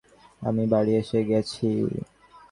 [0.41, 1.67] আমি বাড়ি এসে গেছি।